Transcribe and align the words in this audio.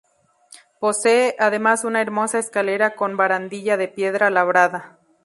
Posee, 0.79 1.35
además, 1.37 1.83
una 1.83 2.01
hermosa 2.01 2.39
escalera 2.39 2.95
con 2.95 3.17
barandilla 3.17 3.77
de 3.77 3.87
piedra 3.87 4.31
labrada. 4.31 4.97